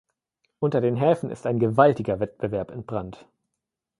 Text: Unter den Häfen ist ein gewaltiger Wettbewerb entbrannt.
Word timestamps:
Unter 0.57 0.81
den 0.81 0.95
Häfen 0.95 1.29
ist 1.29 1.45
ein 1.45 1.59
gewaltiger 1.59 2.19
Wettbewerb 2.19 2.71
entbrannt. 2.71 3.27